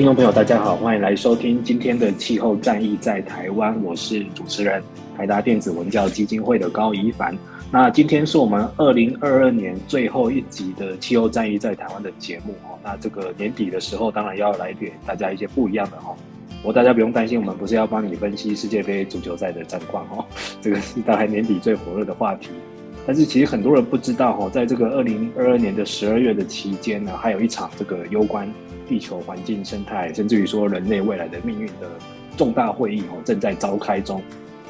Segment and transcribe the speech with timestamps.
[0.00, 3.78] 听众朋友，大家好，欢迎来收听今天的气候战役在台湾。
[3.84, 4.82] 我是主持人
[5.14, 7.36] 台达电子文教基金会的高宜帆。
[7.70, 12.78] 那今天是我们二零二二年最后一集的气候战役在台湾的节目哦。
[12.82, 16.16] 那这个年底的时候，当然要来给大家一些不一样的哦。
[16.62, 20.24] 我大家不用担心，我们不是要帮你分析世界杯足球赛的战况哦。
[20.62, 22.48] 这个是大概年底最火热的话题。
[23.06, 28.50] 但是其实很多人不知道哈，在这个二零二二年的十二月的期间呢，还有一场这个攸关。
[28.90, 31.88] 地球环境生态，甚至于说人类未来的命运的
[32.36, 34.20] 重大会议哦，正在召开中。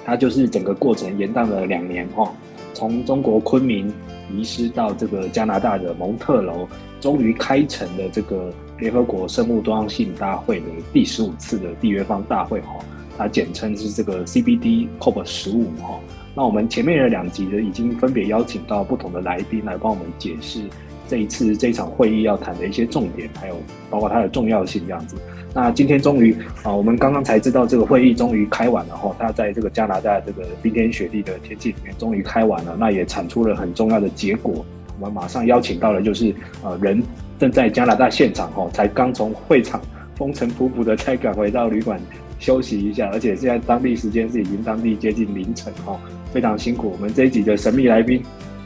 [0.04, 2.30] 它就是整个过程延宕了两年哈，
[2.74, 3.90] 从中国昆明
[4.30, 6.68] 移师到这个加拿大的蒙特楼，
[7.00, 12.77] 终于开成了这个联合国生物多样性大会的第十五次的缔约方大会哈。
[13.16, 15.98] 它简称是这个 CBD COP 十五哈。
[16.34, 20.62] 那我们前面的两集呢，已经分别邀请到不同的来宾来帮我们解释。
[21.10, 23.56] 这一次这一场会议要谈的一些重点，还有
[23.90, 25.16] 包括它的重要性这样子。
[25.52, 26.32] 那今天终于
[26.62, 29.12] 啊，我们刚刚才知道这个会议终于开完了哈。
[29.18, 34.64] 它在这个加拿大这个冰天雪地的天气里面终于开完了，那也产出了很重要的结果。
[35.00, 36.32] 我们马上邀请到了就是
[36.62, 37.02] 呃人
[37.40, 39.80] 正在加拿大现场哈，才刚从会场
[40.14, 42.00] 风尘仆仆的才赶回到旅馆
[42.38, 45.98] 休息一下，而且现在当地时间是已经当地接近凌晨哈，
[46.32, 46.92] 非常辛苦。
[46.92, 48.22] 我们这一集的神秘来宾。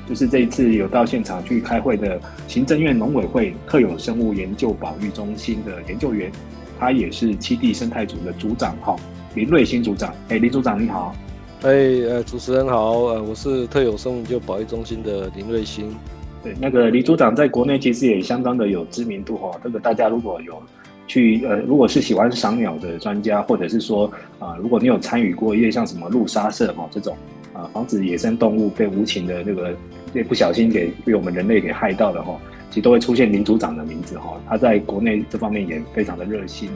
[0.08, 6.30] 就是这一次有到现场去开会的行政院农委会特有生物研究保育中心的研究员，
[6.78, 8.94] 他也是七地生态组的组长哈，
[9.34, 10.14] 林瑞兴组长。
[10.28, 11.14] 哎，林组长你好。
[11.62, 15.94] 哎，呃，主持人好，呃，我是特有生物研究保育中心的林瑞兴。
[16.42, 19.58] 对，那个李组长在国内其实也相当的有知名度哈。
[19.64, 20.62] 这个大家如果有
[21.06, 24.04] 去呃，如果是喜欢赏鸟的专家，或者是说
[24.38, 27.16] 啊、呃，如果你有参与过一些像什么路杀社哈这种。
[27.54, 29.74] 啊，防止野生动物被无情的那个
[30.12, 32.36] 被不小心给被我们人类给害到的哈，
[32.68, 34.38] 其实都会出现林组长的名字哈。
[34.46, 36.68] 他在国内这方面也非常的热心。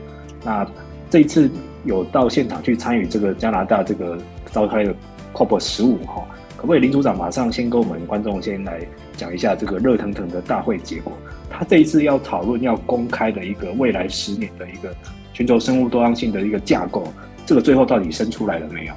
[0.44, 0.66] 那
[1.11, 1.50] 这一次
[1.84, 4.16] 有到现场去参与这个加拿大这个
[4.53, 4.94] 召开的
[5.34, 6.25] COP 十五哈，
[6.56, 8.81] 可不可以林组长马上先跟我们观众先来
[9.16, 11.12] 讲一下这个热腾腾的大会结果？
[11.50, 14.95] 他这一次要讨论要公开的一个未来十年的一个
[15.33, 17.12] 全球生物多样性的一个架构，
[17.45, 18.93] 这个最后到底生出来了没有？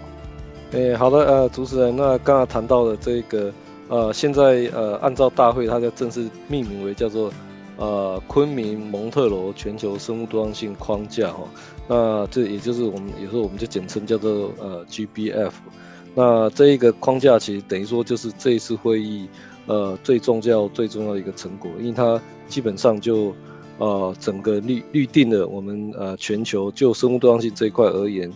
[0.71, 3.51] 诶、好的，呃，主持人，那刚刚谈到的这个，
[3.89, 7.29] 呃，现在呃，按照大会，它就正式命名为叫做
[7.75, 11.43] 呃昆明蒙特罗全球生物多样性框架哈，
[11.89, 15.51] 那这也就是我们有时候我们就简称叫做呃 GBF，
[16.15, 19.27] 那这一个框架其实等于说就是这一次会议
[19.65, 22.17] 呃最重要最重要的一个成果，因为它
[22.47, 23.35] 基本上就
[23.77, 28.31] 呃整个预预定了我们呃全球就生物多样性这一块而言。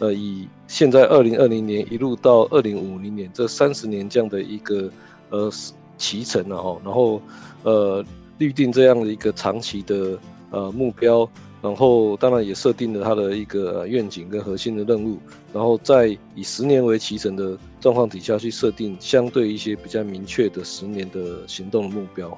[0.00, 4.90] 呃，以现在二零二零年一路到二零五零年这三十年这样的一个
[5.28, 5.52] 呃
[5.98, 7.20] 期程了哦，然后
[7.64, 8.02] 呃
[8.38, 10.18] 预定这样的一个长期的
[10.50, 11.28] 呃目标，
[11.60, 15.18] 然后当然也设定了它的一个愿景跟核心的任务，
[15.52, 22.34] 然后在以十年为期程的状况底下去设定相对一些比较明确的十年的行动的目标。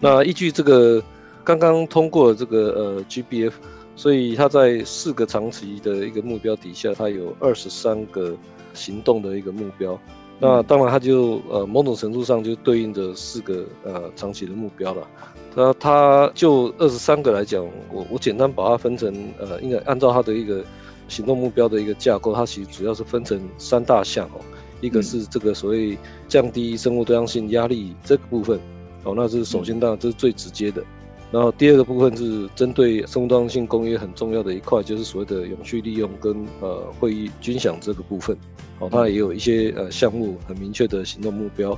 [0.00, 1.02] 那依据这个
[1.44, 3.52] 刚刚通过这个呃 GBF。
[3.94, 8.36] 所以它在四个长期的一个目标底下，它有二十三个
[8.74, 9.98] 行动的一个目标。
[10.40, 15.06] 那当然，它就呃某种程度上就对应着四个呃长期的目标了。
[15.54, 20.64] 那它就二十三个来讲，我我简单把它分成呃，应该按照它的一个
[21.06, 24.40] 行动目标的一个架构，它其实主要是分成三大项哦。
[24.80, 25.96] 一个是这个所谓
[26.26, 28.58] 降低生物多样性压力这个部分
[29.04, 30.82] 哦，那是首先当然这是最直接的。
[31.32, 38.36] 然后第二个部分是针对生物多样性工业很重要的一块，就是所谓的永续利用跟呃会议军饷这个部分。
[38.78, 41.76] 哦，它也有一些呃项目很明确的行动目标。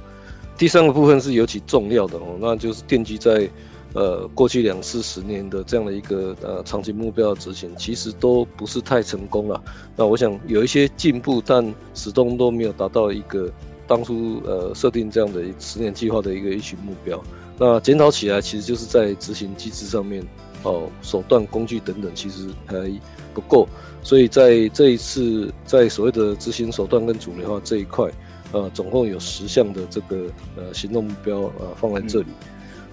[0.58, 3.48] 第三个部分是尤其重要的哦，那就是奠基在
[3.92, 9.62] 呃过去两四十年的这样的一个呃长期目标的执行，其实都不是太成功了。
[9.94, 13.48] 那我想有一些进步，但始终都没有达到一个
[13.86, 17.22] 当初呃设定这样的十年计划的一个一群目标。
[17.56, 20.24] 那检讨起来，其实就是在执行机制上面
[20.64, 22.90] 哦，手段、工具等等，其实还
[23.32, 23.68] 不够。
[24.02, 28.10] 所以在这一次，在所谓的执行手段跟主流化这一块，
[28.52, 32.26] 呃，总共有十项的这个呃行动目标呃放在这里，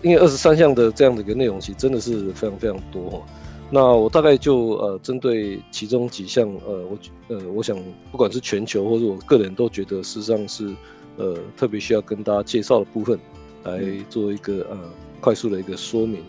[0.03, 3.25] 因为二十三项的这样的一个内容，其实真的是非常非常多。
[3.71, 6.97] 那我大概就呃针对其中几项，呃，我
[7.29, 7.75] 呃我想
[8.11, 10.69] 不管是全球或者我个人都觉得事实上是
[11.17, 13.19] 呃特别需要跟大家介绍的部分。
[13.63, 14.77] 来做一个呃
[15.19, 16.23] 快速的一个说明，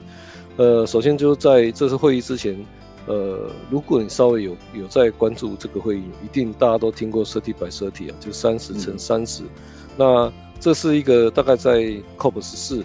[0.56, 2.55] 呃，首先就是在这次会议之前，
[3.06, 9.44] 呃，如果你稍微有有在关注这个会议，一定大家都听过 thirty by thirty 啊，就三十乘三十，
[9.96, 10.31] 那
[10.61, 11.81] 这是一个大概在
[12.19, 12.84] COP 十四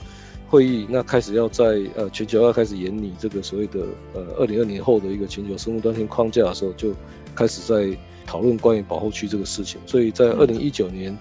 [0.50, 3.82] 会议那开始要在呃全球要开始研拟这个所谓的
[4.14, 6.94] 呃二零二零后的一个全球生物多样性框架的时候，就
[7.36, 11.18] 开始在讨论关于保护区这个事情，所以在二零一九年。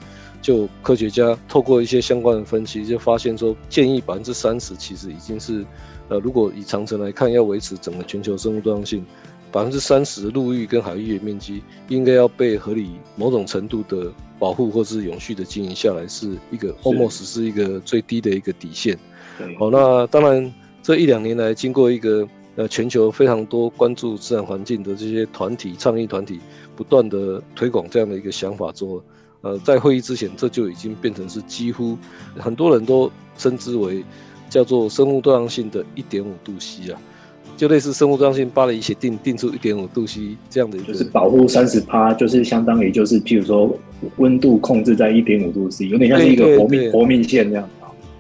[0.47, 5.67] 就科学家透过一些相关的分析，就发现说，建议百分之三十其实已经是，
[6.09, 9.05] 呃，如果以长城来看，要维持整个全球生物多样性，
[9.51, 18.97] 百分之三十陆域跟海域的面积应该要被合理某种程度的保护或是永续的经营下来，是一个 almost 是一个最低的一个底线。
[19.59, 26.39] 好，那当然这一两年来，经过一个呃全球非常多关注自然环境的这些团体、倡议团体
[26.77, 29.03] 不断的推广这样的一个想法之后。
[29.47, 31.97] 呃，在会议之前，这就已经变成是几乎
[32.37, 33.09] 很多人都
[33.39, 34.05] 称之为
[34.51, 36.99] 叫做生物多样性的一点五度 C 啊，
[37.57, 43.79] 就类似生物多样性巴黎协定定出一点五度 C 这样的一个，就是保护三十趴，就是相当于就是譬如说
[44.17, 47.69] 温度控制在一点五度 C，有点像是一个活命活命线这样。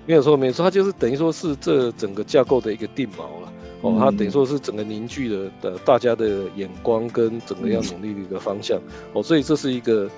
[0.06, 3.52] 没有错，没有错，它就是等于说是这整个架构的一个定锚了。
[3.80, 8.78] 哦，它等于说是整个凝聚了的大家的眼光跟整个要努力的一个方向。
[9.12, 10.08] 哦，所以这是一个。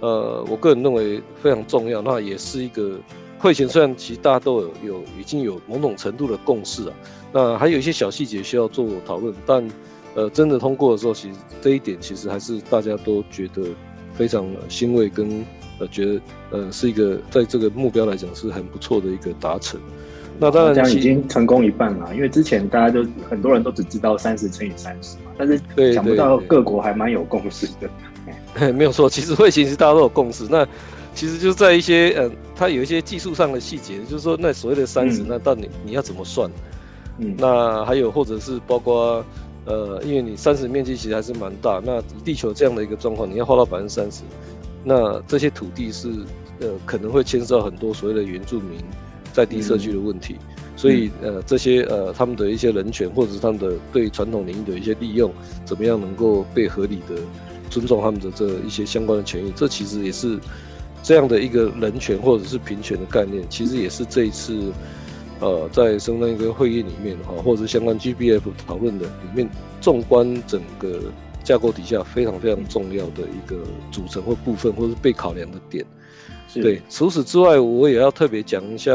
[0.00, 2.98] 呃，我个人认为非常重要，那也是一个
[3.38, 6.94] 会前虽然其实大家都有有已经有某种程度的共识啊，
[7.32, 9.68] 那还有一些小细节需要做讨论，但
[10.14, 13.62] 呃真的通过的时候，其实这一点其实还是大家都觉得
[14.14, 15.44] 非常欣慰跟
[15.78, 19.80] 呃觉得呃是一个在这个目标来讲是很不错的一个达成。
[20.40, 27.90] 那当然这样已经成功一半了，因为之前大家都很多人都只知道三十乘以三十嘛，但是想不到各国还蛮有共识的。
[28.72, 30.46] 没有错，其实会其实大家都有共识。
[30.50, 30.66] 那
[31.14, 36.48] 其实就在一些呃，它有一些技术上的细节，就是说那所谓的三十、嗯，那到底你要怎么算？
[37.18, 39.24] 嗯，那还有或者是包括
[39.64, 44.22] 呃，因为你三十面积其实还是蛮大，那地球这样的一个状况，你要花到百分之三十，
[44.84, 46.08] 那这些土地是
[46.60, 48.78] 呃可能会牵涉到很多所谓的原住民
[49.32, 55.32] 在地社区的问题，嗯、所以呃这些呃他们的一些人权或者是他们的对传统领域的一些利用，
[55.64, 57.16] 怎么样能够被合理的。
[57.68, 60.38] 尊重他们的这一些相关的权益，这其实也是
[61.02, 64.72] 这样的一个人权或者是平权的概念，其实也是这一次
[65.40, 69.48] 呃在生态一个会议里面哈，或者是相关 GBF 讨论的里面，
[69.80, 71.00] 纵观整个
[71.44, 73.62] 架构底下非常非常重要的一个
[73.92, 75.84] 组成或部分，或是被考量的点。
[76.54, 78.92] 对，除此之外，我也要特别讲一下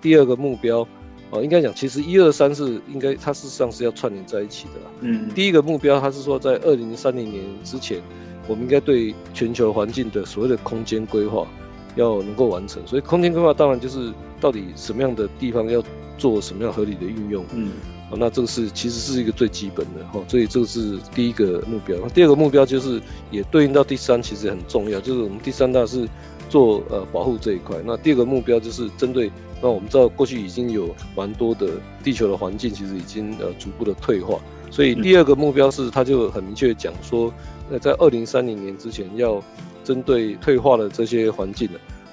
[0.00, 0.86] 第二个目标。
[1.32, 4.90] 哦，应该讲，其实一二三是应该它事实上是要串联在一起的啦。
[5.00, 8.02] 嗯，第一个目标，它是说在二零三零年之前，
[8.46, 11.48] 我们应该对全球环境的所谓的空间规划
[11.96, 12.86] 要能够完成。
[12.86, 14.12] 所以空间规划当然就是
[14.42, 15.82] 到底什么样的地方要
[16.18, 17.42] 做什么样合理的运用。
[17.54, 17.70] 嗯，
[18.10, 21.96] 哦，那这个是其实是一个最基本的哈，所以这个是第一个目标。
[22.02, 26.06] 那第二个目标就是也对应到第三，其实很重要，就是我们第三大是
[26.50, 27.78] 做呃保护这一块。
[27.86, 29.32] 那第二个目标就是针对。
[29.62, 31.70] 那我们知道，过去已经有蛮多的
[32.02, 34.40] 地球的环境，其实已经呃逐步的退化。
[34.72, 37.32] 所以第二个目标是，它就很明确讲说，
[37.70, 39.40] 呃，在二零三零年之前，要
[39.84, 41.68] 针对退化的这些环境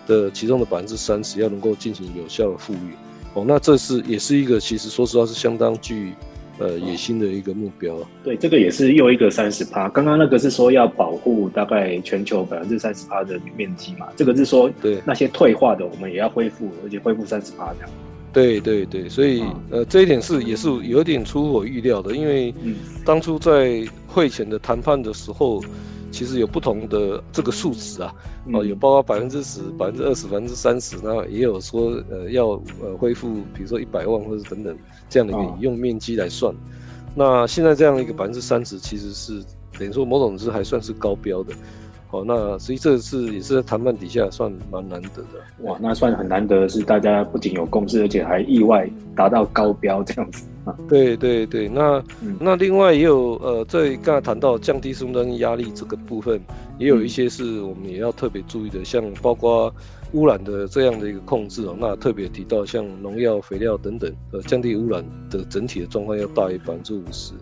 [0.06, 2.94] 的其中的百分之三十，要能够进行有效的复育。
[3.34, 6.14] 哦，那这是也是一个其实说实话是相当具。
[6.60, 7.96] 呃，野心的一个目标。
[8.24, 9.88] 对，这个也是又一个三十趴。
[9.90, 17.90] 刚刚那个是说要保护大概全球百分之三十趴的面积嘛，这个是说对那些退化的，我们也要恢复，而且恢复三十趴这样。
[18.32, 22.54] 对对对，所以、嗯、呃，这一点是也是有点出乎我预料的，因为
[23.04, 25.64] 当初在会前的谈判的时候，
[26.12, 28.14] 其实有不同的这个数值啊，
[28.54, 32.48] 哦，嗯、有包括百分之十、百分之二十、百分之三十，那也有说呃要
[32.82, 34.78] 呃恢复，比如说一百万或者等等
[35.10, 36.54] 这样的一个用面积来算。
[36.54, 36.58] 哦、
[37.16, 39.44] 那现在这样一个百分之三十，其实是
[39.78, 41.54] 等于说某种是还算是高标的。
[42.12, 45.40] 哦，那所以这次也是在谈判底下算蛮难得的。
[45.60, 50.59] 哇，那算很难得的是，大家不仅有共识，而且还意外达到高标这样子啊。
[50.88, 56.42] 对对对，那、嗯、那另外也有呃，在刚才谈到降低生物当压力这个部分，
[56.78, 59.74] 也有一些是我们也要特别注意的，像包括
[60.14, 61.76] 污染的这样的一个控制哦。
[61.80, 67.34] 那特别提到像农药、肥料等等，呃，降低污染的整体的状况要大于百分之五十。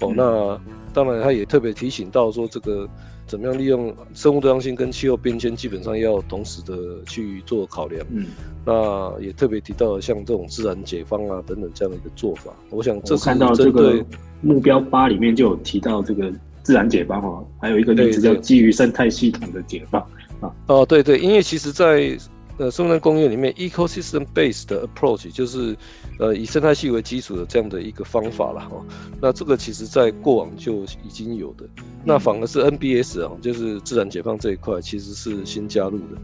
[0.00, 0.60] 哦，嗯、那
[0.92, 2.88] 当然他也特别提醒到说这个。
[3.32, 8.06] 怎么样利用生物多样性跟气候变迁，基本上要同时的去做考量。
[8.10, 8.26] 嗯，
[8.62, 12.52] 那也特别提到像这种自然解放啊等等这样的一个做法。
[12.68, 14.04] 我想这是看到这个
[14.42, 16.30] 目标八里面就有提到这个
[16.62, 19.98] 自然解放哦，还有一个例子叫基于生态系统的解放
[20.42, 20.52] 啊。
[20.66, 22.14] 哦，对对，因为其实在
[22.62, 25.76] 呃生态工业里面，ecosystem based approach 就是
[26.20, 28.86] 呃以生态系为基础的这样的一个方法了哈。
[29.20, 31.64] 那这个其实在过往就已经有的。
[32.04, 36.16] 那反而是 NBS 啊，就是自然解放这一块，其实是新加入的。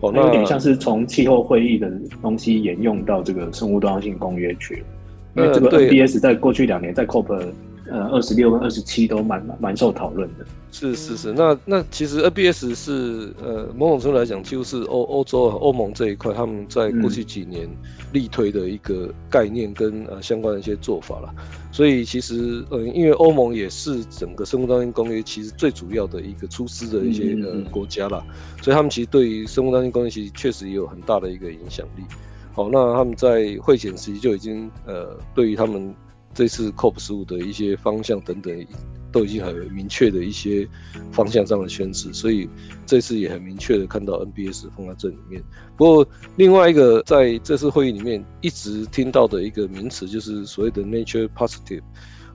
[0.00, 1.90] 哦，那有点像是从气候会议的
[2.22, 4.86] 东西沿用到这个生物多样性公约去了。
[5.36, 7.52] 因为这个 NBS 在过去两年在 COP
[7.90, 10.46] 呃二十六跟二十七都蛮蛮受讨论的。
[10.72, 17.68] 是是是，那那其实 ABS 是呃某种程度来讲，就是欧欧洲欧盟这一块他们在过去几年
[18.12, 21.34] 力推的一个概念跟呃相关的一些做法了。
[21.72, 28.24] 所以其实，呃，因为欧盟也是整个生物多样性公约其实最主要的一个出资的一些呃国家啦，
[28.62, 32.04] 所以他们其实对于生物多样性公约其实确实也有很大的一个影响力。
[32.52, 35.92] 好，那他们在会前时期就已经呃，对于他们
[36.40, 38.66] 这次 COP 十五的一些方向等等。
[39.12, 40.64] 都已经很明确的一些
[41.10, 42.48] 方向上的宣示，所以
[42.86, 45.42] 这次也很明确的看到 NBS 放在这里面。
[45.76, 46.06] 不过
[46.36, 51.82] 另外一个在这次会议里面一直听到的一个名词，就是所谓的 Nature Positive，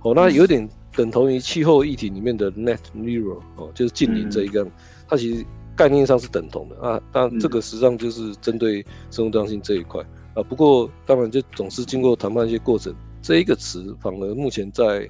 [0.02, 4.68] 哦，那有点等同于气候议题里面的 Net Zero，哦，就是近零这一个，
[5.08, 5.46] 它其实
[5.78, 7.02] 概念上是等同的啊。
[7.10, 10.44] 但这个实际上就是针对生物多样性这一块啊。
[10.44, 12.94] 不过当然就总是经过谈判一些过程，
[13.26, 15.08] 这一个词反而目前在。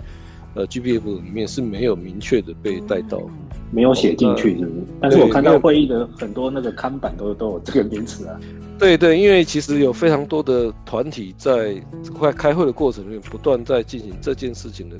[0.57, 3.21] 呃，GPF 里面是没有明确的被带到，
[3.71, 4.79] 没有写进去，是不是？
[4.79, 8.39] 哦、但是我看到会议的很多那个看板都都有这个名词啊。
[8.79, 11.75] 对对，因为其实有非常多的团体在
[12.17, 14.95] 快开会的过程里面不断在进行这件事情的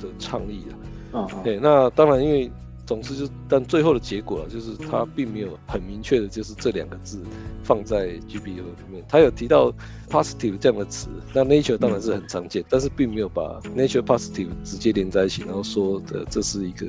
[0.00, 0.74] 的倡议啊。
[1.12, 2.50] 啊、哦，对，那当然因为。
[2.86, 7.20] 总之就，但最后的结果啊，就是他并没有很明确的，就是这两个字
[7.64, 9.04] 放在 GBO 里面。
[9.08, 9.72] 他有提到
[10.08, 16.86] positive 这样的词，那 nature 当然是很常见，但是并没有把 nature positive 直接连在一起，然后说的这是一个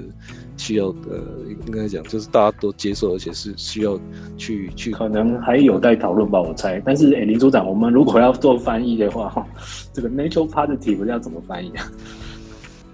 [0.56, 1.20] 需要呃，
[1.66, 4.00] 应该讲就是大家都接受，而且是需要
[4.38, 4.92] 去去。
[4.92, 6.80] 可能还有待讨论吧，我猜。
[6.86, 9.48] 但是，哎、欸，林组长，我们如果要做翻译的话，哈，
[9.92, 11.92] 这个 nature positive 要怎么翻译啊？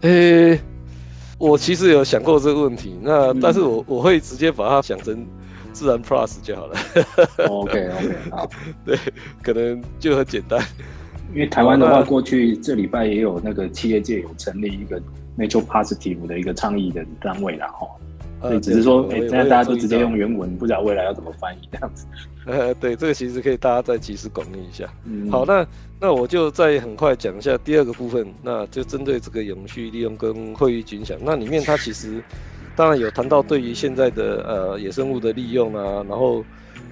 [0.01, 0.59] 呃、欸。
[1.37, 5.25] 我其实有想过这个问题，那但是我我会直接把它想成
[5.73, 6.75] 自然 plus 就好了。
[7.49, 8.49] OK OK 好，
[8.85, 8.97] 对，
[9.41, 10.63] 可能就很简单。
[11.33, 15.01] 因为台湾的话，过去这礼拜也有那个企业界有成立一个
[15.37, 17.87] nature positive 的一个倡议的单位啦，哈。
[18.49, 22.05] 对，只是说，哎，现在大家就直接用原文，不知道未来要怎么翻译这样子。
[22.45, 24.93] 呃，对，这个其实可以大家再集思广益一下。
[25.05, 25.65] 嗯，好，那
[25.99, 31.17] 那我就再很快讲一下第二个部分，那就针对这个永续利用跟会议影响。
[31.21, 32.21] 那里面它其实
[32.75, 36.43] 当然有谈到对于现在的呃野生物的利用啊，然后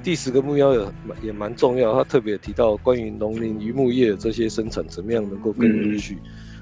[0.01, 0.85] 第十个目标也
[1.23, 6.17] 也蛮重要，它特别提到关于农林渔牧业这些生产怎么样能够更永续，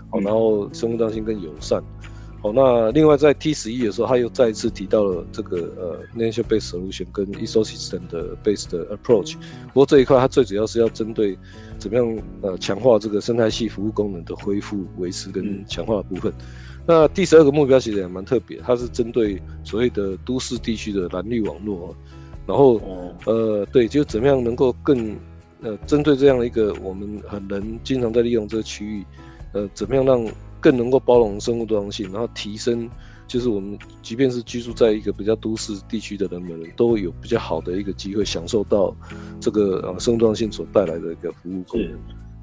[0.10, 1.80] 好、嗯，然后生物多样性更友善。
[2.42, 9.36] 好，那另外在 T 十一的时候，他又再一次提到了这个呃 nature based solution 跟 ecosystem 的 based approach。
[9.68, 11.38] 不过这一块它最主要是要针对
[11.78, 16.32] 怎么样呃强化这个生态系服务功能的恢复、维持跟强化的部分。
[16.88, 21.94] 那第十二个目标其实也蛮特别，它是针对所谓的都市地区的蓝绿网络。
[22.48, 22.82] 然后
[23.26, 25.14] 呃对，就怎么样能够更
[25.62, 29.06] 呃针对这样的一个我们很能经常在利用这个区域，
[29.52, 30.26] 呃怎么样让
[30.60, 32.90] 更能够包容生物多样性，然后提升，
[33.28, 38.96] 就是我们即便是居住在一个比较都市地区的人们，都有比较好的一个机会享受到
[39.40, 41.92] 这个呃生物多样性所带来的一个服务功能。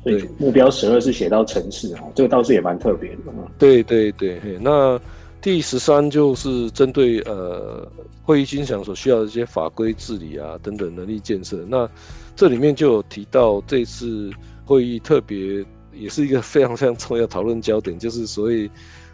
[0.05, 3.33] 对，目标十二是写到城市哈，这个倒是也蛮特别的。
[3.59, 4.99] 对对对，那
[5.43, 7.87] 第十三就是针对呃
[8.23, 11.65] 会议经响所需要的一些法规治理啊等等能力建设。
[11.69, 11.89] 那
[12.35, 14.31] 这里面就有提到这次
[14.65, 15.65] 会议特别。
[15.99, 18.71] 也是一个非常非常重要讨论焦点，就是所谓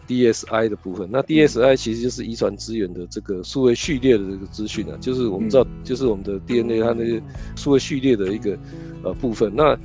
[0.06, 1.08] DSI 的部分。
[1.10, 7.22] 那 DSI 其实就是遗传资源的这个数位序列的这个资讯啊，就是我们知道，就是我们的 DNA 它那些
[7.56, 8.58] 数位序列的一个
[9.04, 9.52] 呃部分。
[9.54, 9.78] 那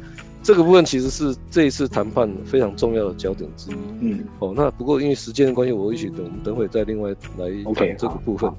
[0.44, 3.76] 这个部分其实是这一次谈判非常重要的焦点之一。
[4.00, 8.50] 嗯，哦，那不过因为时间的关系，我一起等我们等会再另外来谈这个部分。
[8.50, 8.56] Okay,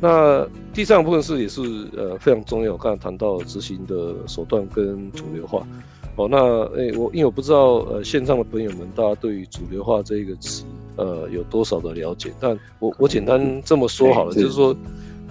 [0.00, 1.60] 那第三个部分是也是
[1.96, 5.66] 呃非常重要，我刚才谈到执行的手段跟主流化。
[6.16, 6.38] 哦，那
[6.76, 10.64] 诶，我因为我不知道呃线上的朋友们大家对于主流化这一个词
[10.96, 14.76] 呃有多少的了解，但我我简单这么说好了，就是说，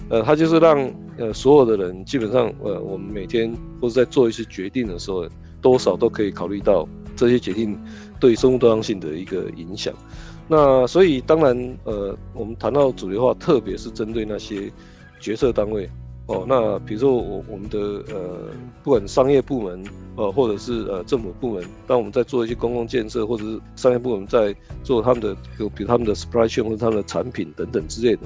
[0.09, 5.27] 呃，它就是让呃所有的人基本上呃我们每天或者在做一些决定的时候。
[5.63, 6.85] 多少都可以考虑到
[7.15, 7.79] 这些决定
[8.19, 9.93] 对生物多样性的一个影响。
[10.45, 14.69] 那所以当然，呃，我们谈到主流化，特别是针对那些
[15.21, 15.89] 决策单位
[16.33, 16.45] 哦。
[16.47, 17.79] 那比如说我我们的
[18.13, 18.51] 呃，
[18.83, 19.83] 不管商业部门
[20.15, 28.21] 呃，或者是呃政府部门，当我们在做一些公共建设，或者是商业部门在做他们的，就比如他们的 supply chain 或者他们的产品等等之类的。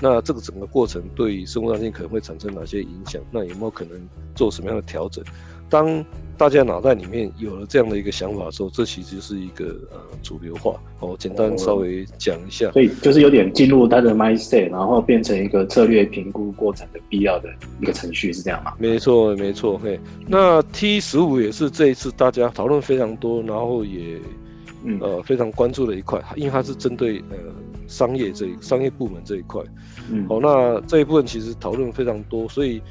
[0.00, 3.20] 那这个整个过程对生物多样性可能会产生哪些影响？
[3.30, 4.00] 那有没有可能
[4.34, 5.24] 做什么样的调整？
[5.68, 6.04] 当
[6.42, 10.74] 大家脑袋里面有了这样的一个想法的时候，这其实是一个呃主流化。
[10.98, 12.68] 哦，简单稍微讲一下。
[12.72, 17.48] 所以就是有点进入他的 mindset，然后变成一个策略评估过程的必要的
[17.80, 18.74] 一个程序，是这样吗？
[18.76, 19.78] 没错，没错。
[19.78, 24.18] 嘿，那 T 十五也是这一次大家讨论非常多，然后也
[25.00, 27.36] 呃非常关注的一块，因为它是针对呃
[27.86, 29.62] 商业这一商业部门这一块。
[30.10, 30.26] 嗯。
[30.28, 32.82] 好，那这一部分其实讨论非常多，所以。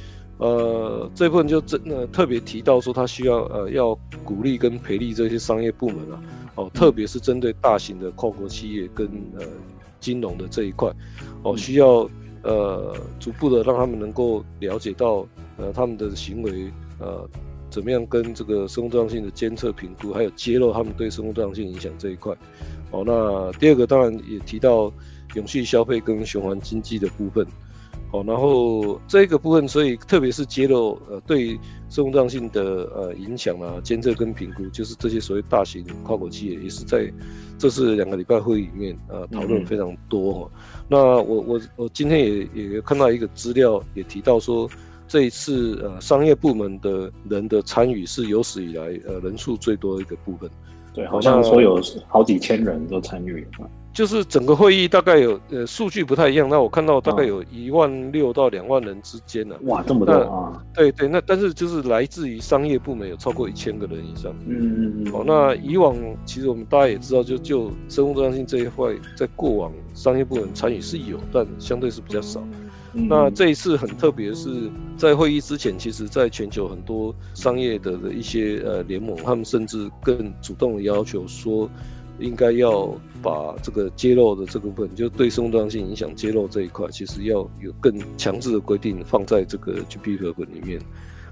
[0.42, 3.94] 呃，这部分就真的特别提到说，他需要呃要
[4.26, 6.24] 鼓励跟培力这些商业部门啊，
[6.56, 9.06] 哦，特别是针对大型的跨国企业跟
[9.38, 9.46] 呃
[10.00, 10.92] 金融的这一块，
[11.44, 12.10] 哦，需要
[12.42, 17.30] 呃逐步的让他们能够了解到呃他们的行为呃
[17.70, 22.36] 怎么样跟这个生物多样性的监测评估，还有揭露他们对生物多样性影响这一块。
[22.90, 24.92] 哦，那第二个当然也提到
[25.36, 27.46] 永续消费跟循环经济的部分。
[28.12, 31.58] 哦，然后这个部分，所以特别是揭露呃对
[31.90, 32.62] 生物多样性的
[32.94, 37.10] 呃影响啊，监测跟评估，就是这些所谓大型跨国企业也是在
[37.58, 40.52] 这次两个礼拜会议里面呃讨论非常多哈、哦。
[40.90, 44.70] 那我我我今天也也看到一个资料，也提到说
[45.08, 50.50] 这一次呃商业部门的人的参与是有史以来呃人数最多的一个部分。
[50.94, 53.48] 对，好像说有好几千人都参与。
[53.94, 59.60] 就是整个会议大概有呃数据不太一样，那我看到大概有一万六到两万人之间呢、啊。
[59.64, 60.64] 哇，这么多啊！
[60.74, 64.34] 对对，那但是就是来自于商业部门有超过一千个人以上。
[64.48, 65.12] 嗯嗯嗯。
[65.14, 72.42] 哦，那以往其实我们大家也知道，就就生物多样性这一块，在过往商业部门参与是有，但相对是比较少。
[72.94, 81.70] 嗯、那这一次很特别是，在会议之前，其实在全球很多商业的的一些呃联盟，他们甚至更主动的要求说。
[82.22, 82.88] 应该要
[83.22, 90.80] 把这个揭露的这个部分，就对生物多样性影响揭露这一块，其实要有更强制的规定放在这个 GPP 本里面。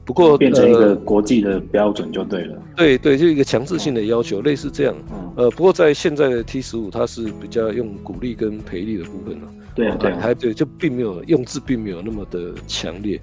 [0.05, 2.55] 不过变成一个国际的标准就对了。
[2.55, 4.95] 呃、对对，就一个强制性的要求，嗯、类似这样。
[5.11, 9.47] 嗯、呃，不过在现在的 T 十五，它是比较用鼓励跟赔率的部分了。
[9.75, 13.21] 对啊，对，还对，就并没有用字，并没有那么的强烈。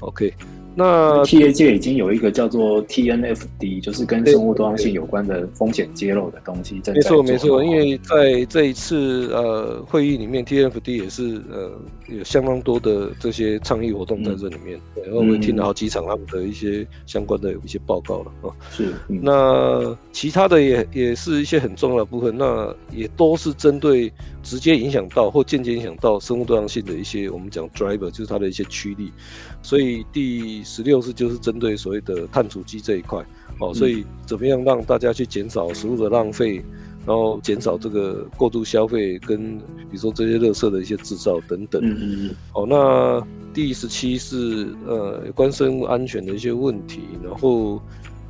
[0.00, 0.32] OK。
[0.78, 6.92] 那 TA 界已经有一个叫做 TNFD，就是跟生物多样性有关的风险揭露的东西在。
[6.92, 11.72] 没错没错，因为在这一次呃会议里面，TNFD 也是呃
[12.08, 14.78] 有相当多的这些倡议活动在这里面。
[14.96, 18.52] 嗯、然后我们听了好几场他们的一些相关的有一些报告了啊。
[18.70, 18.92] 是。
[19.08, 24.12] 嗯、那其他的也也是一些很重要的部分，那也都是针对
[24.42, 29.10] 直接影响到或间接影响到生物多样性的一些我们讲 driver，就是它的一些驱力。
[29.66, 33.18] 所以第十六是就是针对所谓的碳足迹这一块，
[33.58, 36.64] 哦，所以怎么样让大家去减少食物的浪费，
[37.04, 41.82] 然后减少这个过度消费跟比如说这些垃圾的一些制造等等。
[41.82, 42.34] 嗯嗯嗯。
[42.54, 47.82] 哦，那第十七是呃有关生物安全的一些问题，然后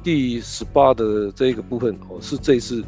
[0.03, 2.83] 第十八的这个部分哦是这次。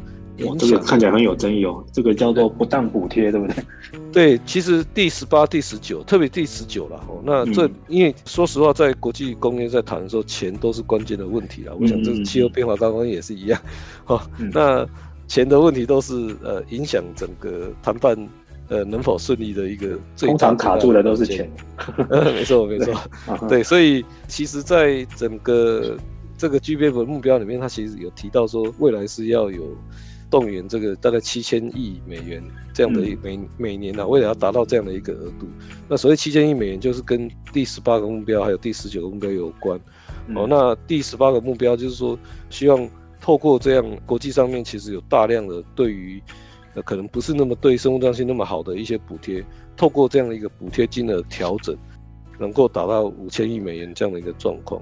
[0.45, 1.83] 哇，这个看起来很有争议哦。
[1.91, 3.55] 这个叫做不当补贴，对不对？
[4.11, 7.21] 对，其实第十八、第十九，特别第十九了哦。
[7.23, 11.73] 那这、嗯、因为说实话，在国际公约在谈的时候，钱都是关键的问题啊。
[11.79, 13.61] 我想，这是气候变化刚刚也是一样。
[14.05, 14.87] 好、那
[15.27, 18.15] 钱的问题都是呃影响整个谈判
[18.67, 21.49] 呃能否顺利的一个最通常卡住的都是钱。
[22.09, 22.93] 没错，没错。
[23.47, 25.97] 对，所以其实，在整个
[26.37, 29.63] 这个 GPF 的目标里面，它其实有提到说，未来是要有。
[30.29, 35.47] 动员这个大概七千亿美元这样的一每每年呢、啊，为了要达到这样的一个额度，
[35.87, 39.79] 那所谓七千亿美元就是跟第十八个目标还有第十九个目标有关。
[40.35, 42.17] 哦，那第十八个目标就是说，
[42.49, 42.87] 希望
[43.19, 46.21] 透过这样国际上面其实有大量的对于
[46.75, 49.43] 呃，可能不是那么对生物多样性那么好的一些补贴，
[49.75, 51.75] 透过这样的一个补贴金的调整，
[52.37, 54.79] 能够达到五千亿美元这样的一个状况。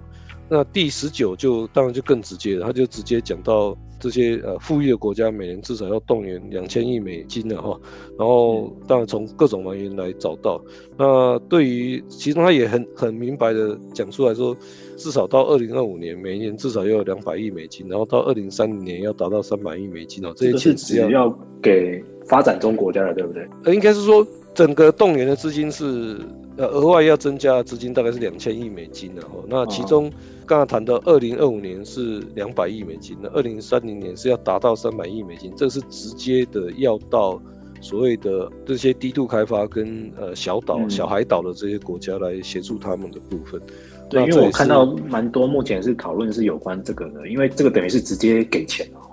[0.50, 7.80] 那第十九就当然就更直接了，他就直接讲到这些呃富裕的国家每年至少要动员两千亿美金的哈，
[8.18, 10.62] 然后当然从各种来源来找到。
[10.98, 14.56] 那对于其中他也很很明白的讲出来说，
[14.96, 23.48] 至少到二零二五年每年至少要有两百亿美金，然后到二零三零年要达到三百亿美金哦，这些钱只要，要给发展中国家的，对不对？
[23.66, 24.26] 呃，应该是说
[24.58, 26.17] 整个动员的资金是
[26.58, 30.12] 呃额外要增加的资金大概是两千亿美金的哦，那其中。
[30.48, 37.38] 刚刚谈到二零二五年是两百亿美金，那二零三零年是要达到三百亿美金，这是直接的要到
[37.82, 43.62] 所谓的这些低度开发跟呃小岛、嗯、小海岛的这些国家来协助他们的部分。
[44.10, 49.12] 对，因为我看到蛮多目前是讨论是有关这个的，因为这个等于是直接给钱哦，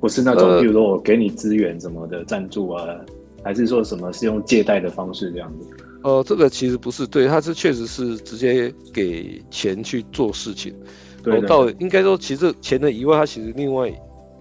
[0.00, 3.04] 不是那种比如说我给你资源什么的赞助啊，呃、
[3.44, 5.68] 还是说什么是用借贷的方式这样子。
[6.02, 10.74] 呃，这个其实不是，对，他是确实是直接给钱去做事情，
[11.22, 13.90] 对，到应该说，其实钱的以外，它其实另外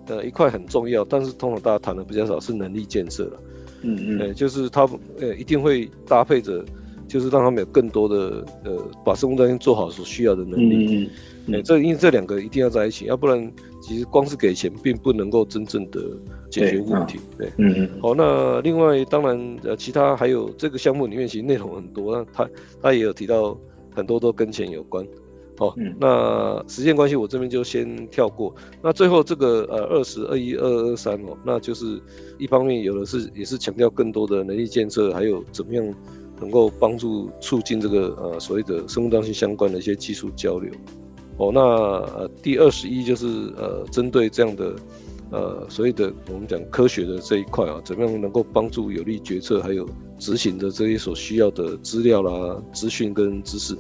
[0.08, 3.40] 呃一块很重要，但是通常大家谈的比较少，是能力建设了，
[3.84, 4.86] 嗯嗯，呃，就是他
[5.22, 6.66] 呃一定会搭配着，
[7.08, 11.10] 就是让他们有更多的呃把生物多样性做好所需要的能力，嗯
[11.46, 13.50] 嗯，呃，这因为这两个一定要在一起，要不然
[13.84, 16.02] 其实光是给钱并不能够真正的。
[16.50, 23.58] 解决问题，对，对嗯嗯，好，那另外当然呃，其他还有这个项目里面其实内容很多，那他他也有提到
[23.96, 25.04] 很多都跟钱有关，
[25.58, 28.54] 好，嗯、那时间关系我这边就先跳过。
[28.84, 32.00] 那最后这个呃二十二一二二三哦，那就是
[32.38, 35.84] 一方面有的是也是强调更多的能力建设，还有怎么样
[36.40, 40.72] 能够帮助促进这个呃所谓的生物多样性相关的一些技术交流。
[41.38, 44.76] 哦，那呃第二十一就是呃针对这样的。
[45.32, 53.74] 呃，所谓的我们讲科学的这一块啊，怎么样能够帮助有利决策还有执行的这些所需要的资料啦、资讯跟知识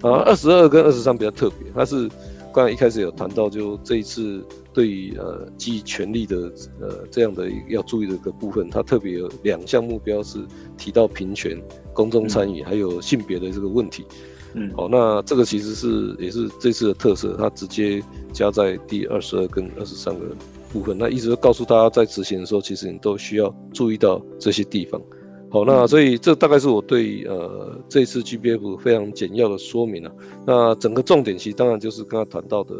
[0.00, 0.24] 啊？
[0.24, 2.08] 二十二跟二十三比较特别，它是
[2.50, 10.38] 刚才一开始有谈到，就这一次对于呃基于权力的呃这样的要注意的一个部分，它特别有两项目标是
[10.78, 14.06] 提到平权、公众参与还有性别的这个问题。
[14.54, 20.24] 嗯，好，那这个其实是也是这次的特色，它直接加在第二十二跟二十三个。
[20.72, 25.00] 部分，那一直都告诉大家，在执行的时候，其实你都需要注意到这些地方。
[25.48, 30.12] 好，那所以这大概是我对呃这次 GBF 非常简要的说明了。
[30.44, 32.74] 那整个重点其实当然就是刚刚谈到的，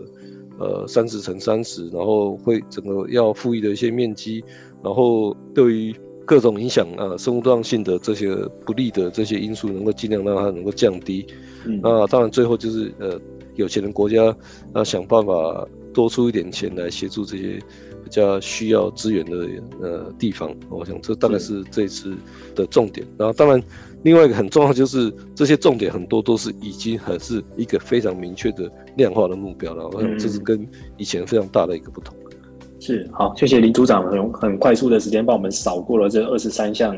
[0.59, 4.44] 呃，三十乘三十，然后会整个要赋予的一些面积，
[4.83, 5.94] 然后对于
[6.26, 8.34] 各种影响啊、呃、生物多样性的这些
[8.66, 11.26] 不利的这些因素，能够尽量让它能够降低。
[11.64, 13.18] 嗯，那当然最后就是呃
[13.54, 14.36] 有钱的国家
[14.74, 17.58] 要想办法多出一点钱来协助这些。
[18.06, 19.48] 比较需要资源的
[19.82, 22.14] 呃地方，我想这大概是这一次
[22.54, 23.04] 的重点。
[23.18, 23.60] 然后当然，
[24.04, 29.88] 另外一个很重要就是这些重点很多都是已经还是一个非常明确的量化的目标了。
[29.88, 30.64] 我想这是跟
[30.96, 32.14] 以前非常大的一个不同。
[32.87, 36.96] 是，好，谢谢林组长很很快速的时间帮我们扫过了这二十三项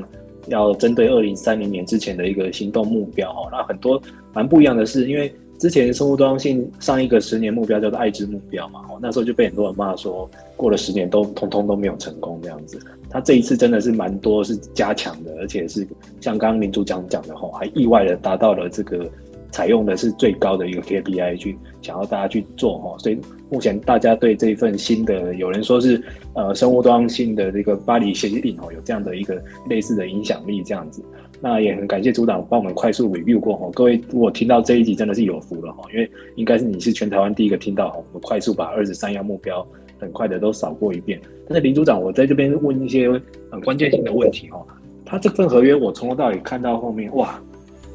[0.48, 3.48] 要针对二零三零年之前的一个行动目标哦。
[3.51, 3.98] 那很多
[4.35, 5.33] 蛮不一样的是，因为。
[5.59, 12.79] 之前生物多样性上一个十年目标叫做爱之目标嘛，哦，那时候就被很多人骂说，过了十年都通通都没有成功这样子。
[13.11, 15.85] 他这一次真的是蛮多是加强的，而且是
[16.20, 19.11] 像刚刚林组长讲的吼，还意外的达到了这个
[19.50, 23.18] 采用的是最高的一个 KPI 去想要大家去做哈，所以
[23.50, 26.02] 目前大家对这一份新的，有人说是
[26.34, 31.02] 呃生物多样性的这个巴黎协定哦，有这样的一个类似的影响力这样子。
[31.40, 39.64] 那也很感谢组长帮我们快速 review 过哈，各位如果听到这一集真的是有福了哈，因为应该是你是全台湾第一个听到哈，我们快速把二十三项目标
[40.00, 41.20] 很快的都扫过一遍。
[41.46, 43.08] 但是林组长，我在这边问一些
[43.50, 44.66] 很关键性的问题哈，
[45.06, 47.40] 他这份合约我从头到尾看到后面，哇，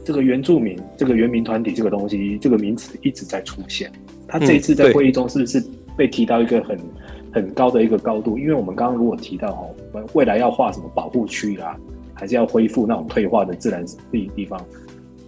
[0.04, 3.92] 这个原住民这个原民团体这个东西这个名词一直在出现，
[4.28, 5.64] 他这一次在会议中是不是
[5.98, 6.80] 被提到一个很
[7.32, 8.38] 很高的一个高度？
[8.38, 11.78] 因为我们刚刚如果提到哈，我们未来要画什么保护区啦。
[12.16, 14.64] 还是要恢复那种退化的自然地地方，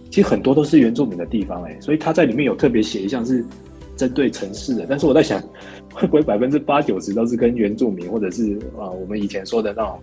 [0.08, 3.44] 其实很多都是原住民的地方哎、欸，所以他在里面有特别写一项是
[3.96, 5.42] 针对城市的，但是我在想，
[5.92, 9.98] 会不会百分之八九十都是跟原住民或者是啊我们以前说的那种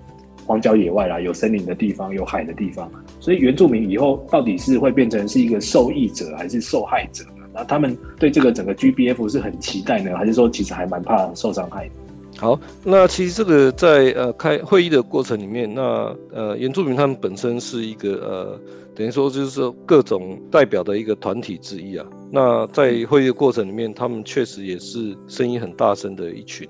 [0.46, 7.44] 荒郊野外啦，有森林的地方，有海的地方，所以原住民以后到底是会变成是一个受益者还是受害者呢？
[7.54, 11.92] 那他们对这个整个 GBF 是很期待呢，还是说其实还蛮怕受伤害的？
[12.40, 18.60] 好，那其实这个在呃开会议的过程里面，那呃原住民他们本身是一个呃
[18.96, 22.06] 等于说就是说各种代表的一个团体之一啊。
[22.32, 26.68] 那在会议的过程里面，他们确实也是声音很大声的一群。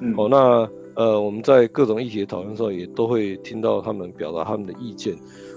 [0.00, 5.14] 嗯，哦，那呃，我们在各种议题的讨论的时候，也都会听到他们表达他们的意见。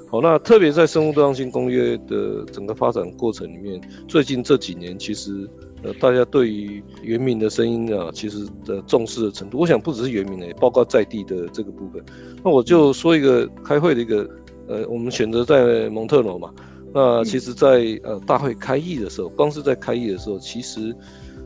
[0.10, 5.50] 好，那特别在生物多样性公约的整个发展过程里面，最近这几年，其实
[5.84, 12.04] 呃，大家对于原民的声音啊，其实的重视的程度，我想不只是原民的，也包括在地的这个部分。
[12.44, 14.30] 那我就说一个开会的一个，
[14.68, 16.52] 呃，我们选择在蒙特罗嘛。
[16.92, 20.94] 那其实，在呃大会开议的时候，光是在开议的时候，其实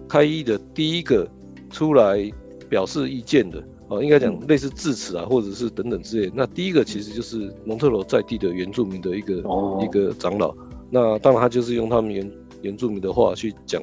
[0.08, 1.28] 开议的第一个
[1.70, 2.32] 出来
[2.70, 3.62] 表示意见的。
[3.94, 6.32] 哦，应该讲类似致辞啊，或者是等等之类。
[6.34, 10.54] 那第一个其实就是蒙特罗在地的原住民的一个、哦、一个长老。
[10.90, 13.82] 那当然他就是用他们原原住民的话去讲，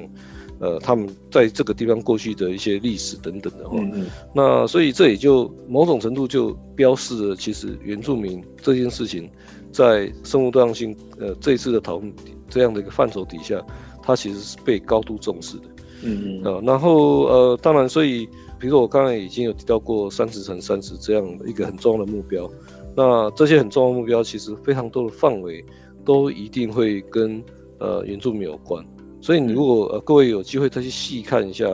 [0.61, 3.77] 呃，他们在这个地方过去的一些历史等等的话。
[3.79, 4.07] 嗯嗯。
[4.35, 9.29] 那所以这也就某种程度就标示了，其实原住民这件事情
[9.73, 12.12] 在生物多样性呃这一次的讨论
[12.49, 13.61] 这样的一个范畴底下，
[14.03, 15.64] 它其实是被高度重视的。
[16.03, 16.42] 嗯嗯。
[16.44, 18.29] 呃，然后呃，当然所以。
[18.61, 22.49] 比如说，我刚才已经有提到过三十乘三十这样的一个很重要的目标。
[22.94, 25.64] 那这些很重要的目标，其实非常多的范围
[26.05, 27.42] 都一定会跟
[27.79, 28.85] 呃原住民有关。
[29.23, 31.66] 所以，你如果呃各位有机会再去细看一下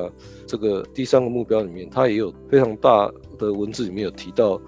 [0.47, 4.61] 这个第三个目标里面，它也有非常大的文字里面有提到，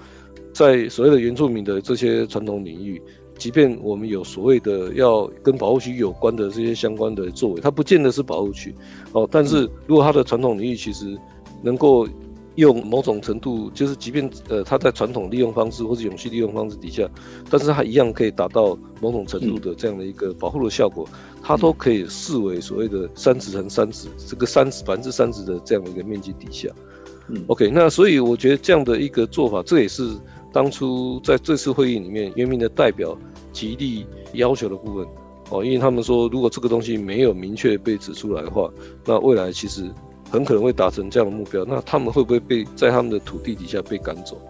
[0.53, 3.01] 在所谓的原住民的这些传统领域，
[3.37, 8.75] 即便我们有所谓的要跟保护区有关的这些相关的作为，它不见得是保护区
[9.13, 9.29] 哦。
[9.31, 11.19] 但是如果它的传统领域其实
[11.63, 12.09] 能够
[12.57, 17.09] 用某种程度，就是即便呃，它在传统利用方式或者永续利用方式底下，
[17.49, 21.09] 但是它一样可以达到某种程度的这样的一个保护的效果，
[21.41, 26.69] 它都可以视为所谓的三十乘三十这个三十百分之三十的这样的一个面积底下。
[27.29, 30.11] 嗯，OK，那所以我觉得这样的一个做法，这也是
[30.53, 33.17] 当初在这次会议里面原民的代表
[33.53, 35.07] 极力要求的部分
[35.51, 38.69] 哦，因为他们说，如果这个东西没有明确被指出来的话，
[39.05, 39.89] 那未来其实。
[40.31, 44.41] 很可能会达成这样的目标，那他们会不会被在他们的土地底下被赶走？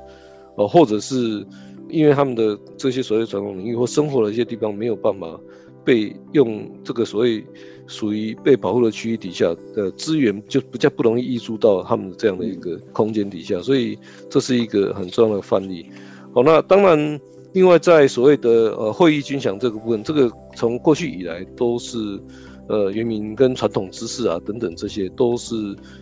[0.56, 1.46] 哦，或者是
[1.88, 5.38] 因为他们的这些所谓传统领域或生活的一些地方没有办法
[5.84, 7.44] 被用这个所谓
[7.86, 13.96] 属于被保护的区域底下的资源，就比较不容易溢出到他们的这样的一个空间底下，所以
[14.28, 15.86] 这是一个很重要的范例。
[16.34, 17.20] 好，那当然，
[17.52, 22.20] 另外在所谓的呃会议军饷这个部分，这个从过去以来都是。
[22.68, 25.54] 呃，原民跟传统知识啊，等等，这些都是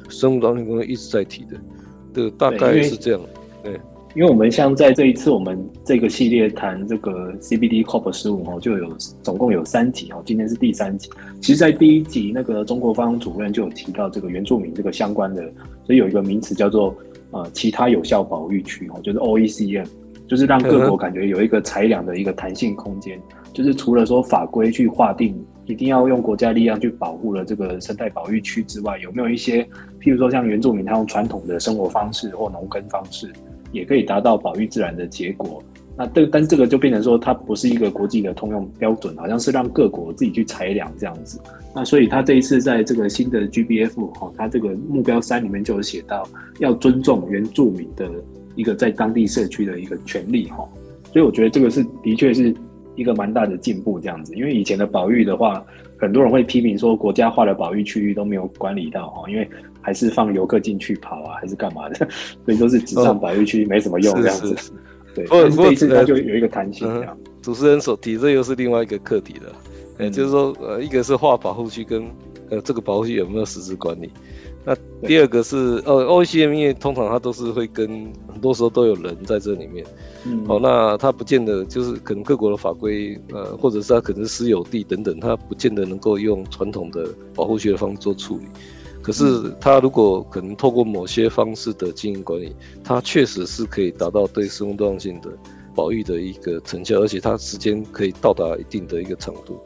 [0.08, 1.56] 生物多样性一直在提的，
[2.12, 3.20] 这大概是这样。
[3.62, 3.80] 对，对，
[4.16, 8.90] 因为我们像在这一次我们这个系列谈这个 CBD COP 十五哦，就有
[9.22, 11.08] 总共有三集哦，今天是第三集。
[11.40, 15.42] 其实，在第一集那个中国方主任就有提到这个原住民这个相关的，
[15.84, 16.92] 所以有一个名词叫做
[17.30, 19.86] 呃其他有效保育区哦，就是 OECM，
[20.26, 23.20] 就是让各国感觉有一个裁量的一个弹性空间，
[23.52, 25.32] 就是除了说法规去划定。
[25.66, 29.62] 一定要用国家力量去保护了这个生态保育区之外，有没有一些，
[30.00, 33.32] 譬如说像原住民他用传统的生活方式或农耕方式，
[33.72, 35.62] 也可以达到保育自然的结果？
[35.98, 41.40] 那这但是这个就变成说，它不是一个国际的通用标准，好像是让各国自己去裁量这样子。
[41.74, 46.28] 那所以他这一次在这个新的 GBF 哈，他这个目标三里面就有写到，
[46.60, 48.08] 要尊重原住民的
[48.54, 50.68] 一个在当地社区的一个权利哈。
[51.12, 52.54] 所以我觉得这个是的确是。
[52.96, 55.64] 一个蛮大的进步，这样子，因为以前的保育的话，
[55.98, 59.48] 很多人会批评说国家化的保育区域都没有管理到哈，因为
[59.80, 62.08] 还是放游客进去跑啊，还是干嘛的，
[62.44, 64.54] 所以都是纸上保育区没什么用这样子。
[64.54, 64.58] 哦、
[65.14, 67.16] 对，不过这一次它就有一个弹性这样。
[67.42, 69.52] 主持人所提，这又是另外一个课题了，
[69.98, 72.04] 嗯、就是说，呃，一个是划保护区跟
[72.50, 74.10] 呃这个保护区有没有实质管理。
[74.66, 74.76] 那
[75.06, 79.86] 第二个是呃，OECM 因为通常它都是会跟很多时候都有人在这里面，
[80.24, 88.46] 嗯，哦，那它不见得就是可能各国的法规呃，或者是它可能是私有地等等，它不见得能够用传统的保护区的方式做处理。
[89.00, 92.52] 可是它如果可能透过某些方式的经营管理，
[92.82, 95.30] 它确实是可以达到对生物多样性的
[95.76, 99.60] 保育的一个成效，而且它时间可以到达一定的一个长度。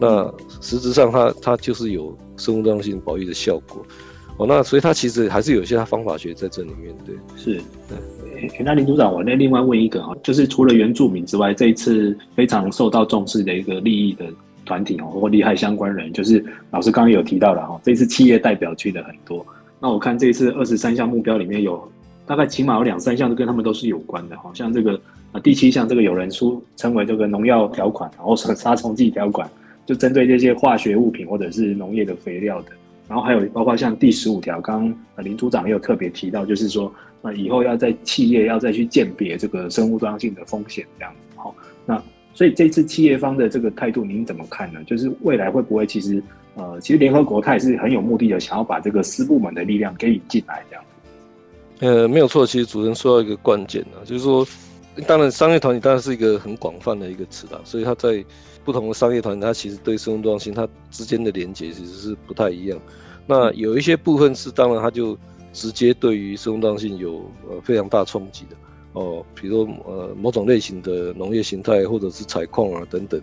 [0.00, 0.28] 那
[0.60, 3.86] 实质上它它就是有生物多样性保育的效果。
[4.40, 8.64] 哦，那所以他其实还是有些他方法学在这里面，对，是，对。
[8.64, 14.24] 那林组长，我那另外问一个哈，就是除了原住民之外，这一次非常受到重视的一个利益的
[14.64, 19.46] 团体哦，或利害相关人，就是老师刚刚有提到了哈，这次企业代表去的很多。
[19.78, 21.86] 那我看这一次二十三项目标里面有
[22.24, 24.98] 大概起码有两三项都跟他们都是有关的，好像这个
[25.32, 29.46] 啊第七项这个有人出称为这个农药条款，然后杀虫剂条款，
[29.84, 32.68] 就针对这些化学物品或者是农业的肥料的。
[33.10, 41.26] 然后还有包括像第十五条，刚刚林组长也有特别提到，就是说，那以后要在企业要再去鉴别这个生物多样性的风险这样子。
[41.34, 41.52] 好，
[41.84, 42.00] 那
[42.32, 44.80] 所以这次企业方的这个态度，您怎么看呢？
[44.84, 46.22] 就是未来会不会其实，
[46.54, 51.84] 呃，其实联合国它也是很有目的的，想要把这个私部门的力量给引进来这样子。
[51.84, 54.46] 呃，没有错，其实主持人说到一个关键啊，就是说，
[55.06, 58.24] 当然商业团体当然是一个很广泛的一个词啦，所以它在
[58.64, 62.78] 不同的商业团体，它其实对生物多样性它之间的连接其实是不太一样。
[63.26, 65.16] 那有一些部分是当然它就
[65.52, 68.56] 直接对于生物多样性有呃非常大冲击的
[68.94, 73.20] 哦，比如说呃某种类型的农业形态或者是采矿啊等等。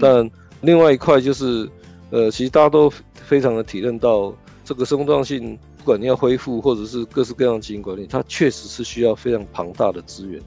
[0.00, 0.28] 但
[0.60, 1.68] 另外一块就是
[2.10, 5.58] 呃，其实大家都非常的体认到这个生物多样性。
[5.76, 10.40] 不管你要恢复，或者是各式各样的经营管理，它确实是需要非常庞大的资源。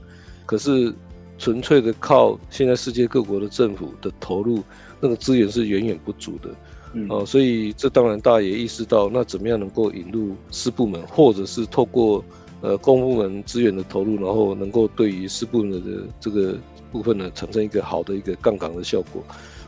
[0.48, 0.90] 可是，
[1.36, 4.62] 纯粹的靠现在世界各国的政府的投入，
[4.98, 6.48] 那个资源是远远不足的。
[6.94, 12.24] 嗯，哦，所以这当然大家也意识到，那怎么样能够引入私部门，或者是透过
[12.62, 16.56] 呃公部门资源的投入，然后能够对于私部门的这个
[16.90, 19.22] 部分呢，产生一个好的一个杠杆的效果。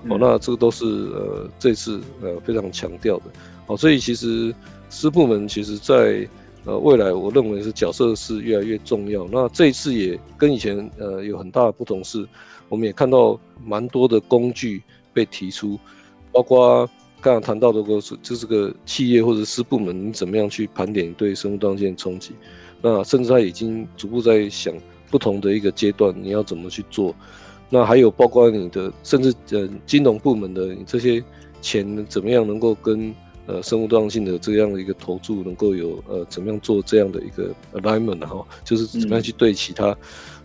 [0.09, 3.25] 哦，那这个都是呃这次呃非常强调的。
[3.67, 4.55] 哦，所以其实。
[4.93, 6.29] 私部门其实在
[6.65, 9.27] 呃未来，我认为是角色是越来越重要。
[9.33, 12.27] 那这一次也跟以前呃有很大的不同是，
[12.69, 15.79] 我们也看到蛮多的工具被提出，
[16.31, 16.87] 包括
[17.21, 22.33] 刚刚谈到的个是就是个企业或者是部门，你怎么样去盘点对生物多样性冲击？
[22.83, 24.75] 那甚至他已经逐步在想
[25.11, 27.15] 不同的一个阶段，你要怎么去做？
[27.69, 31.23] 那还有包括你的甚至呃金融部门的你这些
[31.61, 33.15] 钱怎么样能够跟
[33.51, 39.97] 呃，生物多样性的这样的一个投注，能够有呃，怎么样做这样的一个 alignment 然后就是怎么样去对其他，嗯、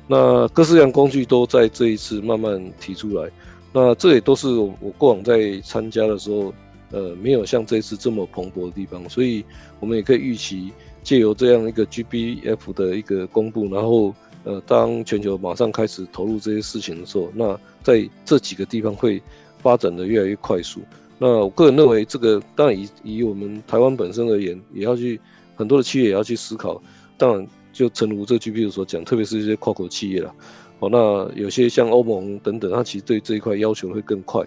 [0.07, 3.29] 那各式各样工具都在这一次慢慢提出来，
[3.71, 6.51] 那这也都是我我过往在参加的时候，
[6.91, 9.45] 呃，没有像这一次这么蓬勃的地方，所以
[9.79, 10.71] 我们也可以预期
[11.03, 14.15] 借由这样一个 GBF 的一个公布，然后
[14.45, 19.21] 呃，当全球马上开始投入这些事情的时候，那在这几个地方会
[19.61, 20.81] 发展的越来越快速。
[21.17, 25.19] 那我个人认为，这个当然以以我们台湾本身而言，也要去
[25.55, 26.81] 很多的企业也要去思考。
[27.17, 30.33] 当然，就诚如这个 GBF 所讲，特别是一些跨国企业啦，
[30.79, 34.45] 哦，那有些像欧盟等等，它其实对这一块要求会更快。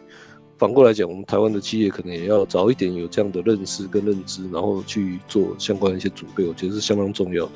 [0.59, 7.53] 反过来讲，我们台湾的企业可能也要早一点有这样的认识跟认知，然后去做相关的一些准备，我觉得是相当重要的。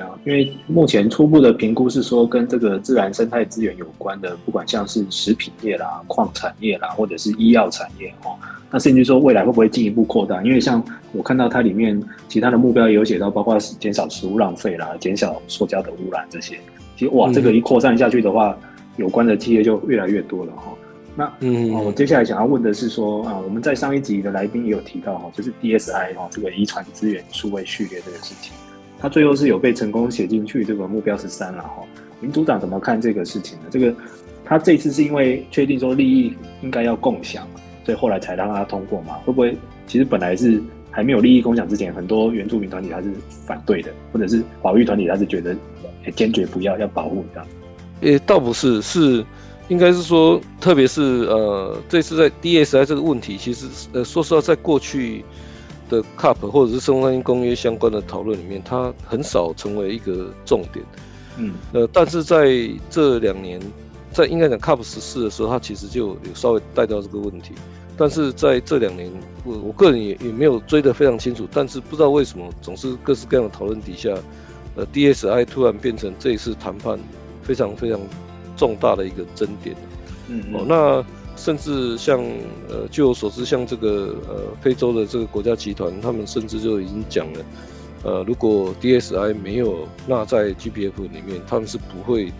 [0.00, 8.36] 啊，因为目前初步的评估是说，跟这个自然生态资源有关的，不管像是食品业啦、矿产业啦，或者是医药产业哦，
[8.70, 10.42] 那甚至说未来会不会进一步扩大？
[10.42, 16.58] 因为像我看到它里面其他的目标也有写到，包括减少食物浪费啦、减少塑胶的污染这些。
[16.96, 20.72] 其实哇，这个一扩散下去的话，嗯、有关的企业就越来越多了哈。
[21.16, 28.52] 那嗯，我接下来想要问的是说啊，我们在上一集的来宾也有提到哈，就是 DSI 哈，这个遗传资源数位序列这个事情。
[29.04, 31.82] 他最后是有被成功写进去这个目标十三了哈，
[32.22, 33.66] 林组长怎么看这个事情呢？
[33.70, 33.94] 这个
[34.46, 37.46] 他这次是因为确定说利益应该要共享，
[37.84, 39.16] 所以后来才让他通过嘛？
[39.26, 40.58] 会不会其实本来是
[40.90, 45.54] 还没有利益共享之前，很多原住民团体他是反对的，或者是保育团体他是觉得
[46.16, 47.46] 坚决不要要保护这样？
[48.00, 49.22] 诶，倒不是，是
[49.68, 55.22] 应该是说，特别是呃这次在 DSI 这个问题，其实呃说实话，在过去。
[55.94, 60.84] 的 COP 或者是生物多样性公约相关的讨论里面，它很少成为一个重点。
[61.36, 63.60] 嗯，呃，但是在这两年，
[64.12, 67.54] 在应该讲 COP 十四的时候，它其实就有稍微带到这个问题。
[67.96, 69.10] 但是在这两年，
[69.44, 71.46] 我我个人也也没有追得非常清楚。
[71.52, 74.10] 但是不知道为什么，总是各式各样的讨论底下，
[74.74, 76.98] 呃，DSI 突然变成这一次谈判
[77.42, 78.00] 非常非常
[78.56, 79.76] 重大的一个争点。
[80.28, 81.23] 嗯，嗯，哦，那。
[81.36, 82.20] 甚至像
[82.68, 87.44] 呃，据我所知，像这个呃，非洲的这个国家集团，他们甚至就已经讲了，
[88.04, 92.32] 呃，如果 DSI 没有纳在 GPF 里面，他们是不会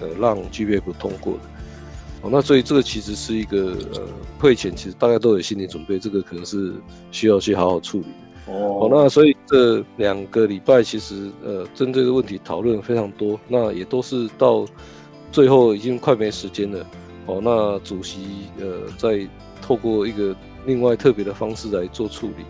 [0.00, 1.40] 呃让 GPF 通过的。
[2.22, 4.02] 哦，那所以这个其实是一个呃，
[4.38, 6.74] 会前其实大家都有心理准备，这个可能是
[7.10, 8.52] 需要去好好处理的。
[8.52, 14.66] 哦，那所以这两个礼拜其实呃，针对的问题讨论非常多，那也都是到
[15.32, 16.84] 最后已经快没时间了。
[17.30, 18.18] 哦，那主席
[18.58, 19.26] 呃，在
[19.62, 20.34] 透过一个
[20.66, 22.44] 另外特别的方式来做处理，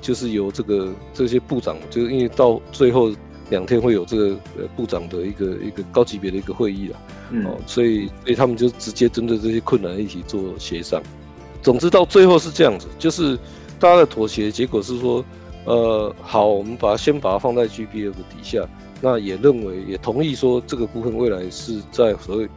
[0.00, 3.10] 就是由这个这些部长，就是因为到最后
[3.50, 4.26] 两天会有这个
[4.58, 6.96] 呃部长的一个一个高级别的一个会议了，
[7.30, 11.02] 嗯、哦，所以所以他们就直接针对这些困难一起做协商。
[11.62, 13.36] 总之到最后是这样子，就是
[13.80, 15.24] 大家的妥协结果是说，
[15.64, 18.68] 呃，好，我们把它先把它放在 GBF 底下，
[19.00, 22.48] 那也认为也同意说这个部分未来是在所谓。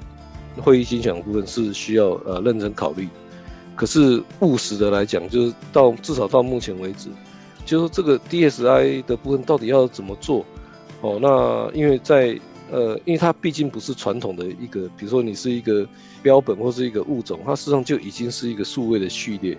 [0.58, 3.08] 会议精选部分是需要呃认真考虑，
[3.76, 7.10] 可是务实的来讲，就是到至少到目前为止，
[7.66, 10.46] 就是这个 DSI 的部分到底要怎么做？
[11.02, 12.40] 哦，那因为在
[12.70, 15.86] 呃，因为它毕竟不是传统的一个，比如说你是一个
[16.22, 19.58] 标本或是一个物种，它事实际上就已经是一个数位的序列，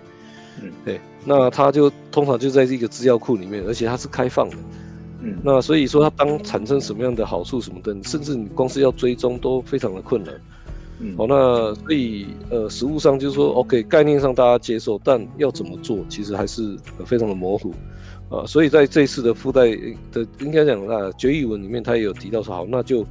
[0.61, 4.55] 嗯，对，那它就通常就在这个资料库里面，而且它是开放的，
[5.21, 10.33] 嗯，那所以说它当产生什么样的好处什么的，甚至你光是要追踪都非常的困难。
[10.99, 17.73] 嗯，好，那所以呃，实物上就是说，OK，概念上大家接受，但要怎么做，其实还是非常的模糊。
[18.29, 19.61] 啊，所以在这一次的附带
[20.11, 23.05] 的应该讲啊决议文里面，他也有提到说，好，那就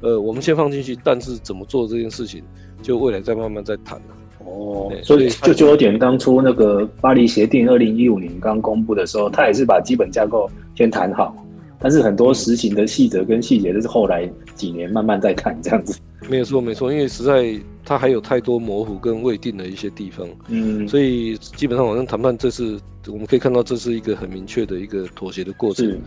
[0.00, 2.42] 呃我们先放进去，但是怎么做这件事情，
[2.82, 4.00] 就未来再慢慢再谈。
[4.44, 11.34] 哦，所以就就有点当初那个巴黎协定二零一五年刚公布的时候，他也是把基本架构先谈好，
[11.78, 15.98] 但是很多实行的细则跟细节都是后来几年慢慢再看这样子。
[16.28, 17.54] 没有错，没错，因为实在
[17.84, 25.86] 它还有太多模糊跟未定的一些地方，嗯，所以基本上好像谈判这次我们可以看到，这是一个很明确的一个妥协的过程。
[25.86, 26.00] 是，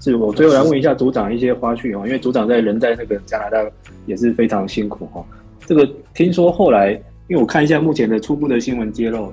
[0.00, 3.70] 是我最后来问一下组长一些花絮哦，因为组长在人在那个加拿大
[4.06, 5.24] 也是非常辛苦哈。
[5.66, 7.00] 这个听说后来。
[7.28, 9.32] 因为我看一下目前的初步的新闻揭露，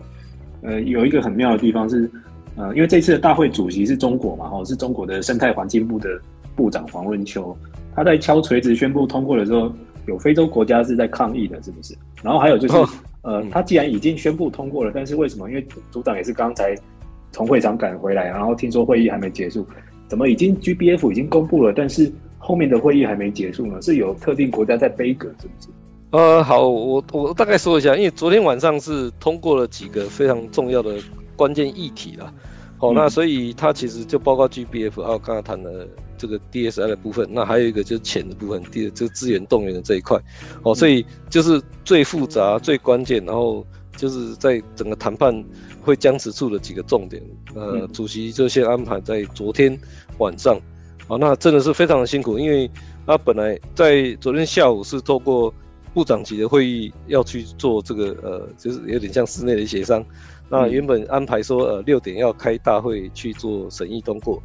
[0.64, 2.10] 呃，有一个很妙的地方是，
[2.56, 6.10] 呃，因为这次的大会主席是中国嘛，哦，是中国的生态环境部的
[6.56, 7.56] 部长黄润秋，
[7.96, 9.72] 他在敲锤子宣布通过的时候，
[10.06, 11.96] 有非洲国家是在抗议的，是不是？
[12.22, 12.90] 然后还有就是，哦、
[13.24, 15.50] 呃，他既然已经宣布通过了，但是为什么？
[15.50, 16.76] 因为组长也是刚才
[17.32, 19.66] 从会场赶回来，然后听说会议还没结束，
[20.08, 23.82] 怎么已经 GBF 已经公布了，但是后面的会议还没结束呢？
[23.82, 25.70] 是有特定国家在背锅，是不是？
[26.12, 30.96] 呃，好，我我大概说一下，因为昨天晚上是通过了几个非常重要的
[31.36, 32.34] 关键议题啦，好、
[32.84, 40.20] 哦，嗯、那所以它其实就包括 GBF，还有刚刚谈的这个 DSI 的部分，那还有一个就是钱的部分，第二这个资源动员的这一块，
[40.64, 43.66] 哦，所以就是最复杂、最关键，然后
[43.96, 45.44] 就是在整个谈判
[45.82, 47.24] 会僵持住的几个重点，
[47.56, 49.80] 呃，主席就先安排在昨天
[50.18, 50.56] 晚上，
[51.08, 52.70] 好、哦，那真的是非常的辛苦，因为
[53.08, 55.54] 他本来在昨天下午是透过。
[55.94, 60.04] 部长级的会议要去做这个，呃，就是有点像室内的协商。
[60.50, 64.42] 那原本安排说，呃，六点要开大会去做审议通过。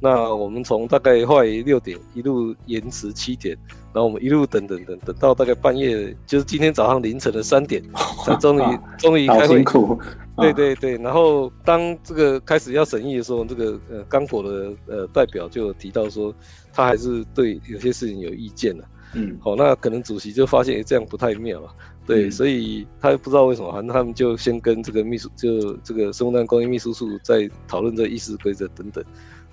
[0.00, 3.56] 那我们从大概后来六点一路延迟七点，
[3.92, 7.82] 然后我们一路等等等等到大概半夜，就是今天早上凌晨的三点，
[8.24, 9.56] 才终于终于开会。
[9.56, 9.98] 辛苦。
[10.36, 16.32] 对对对，然后当这个开始要审议的时候，这个呃刚果的呃代表就提到说，
[16.72, 18.84] 他还是对有些事情有意见的。
[19.14, 21.72] 嗯，好，那可能主席就发现这样不太妙啊，
[22.06, 29.04] 对，嗯、所以他不知道为什么，反正他们就先跟这个秘书，就这个生物蛋工业秘书处在讨论这议事规则等等，